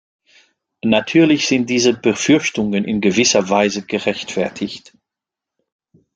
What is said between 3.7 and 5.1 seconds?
gerechtfertigt.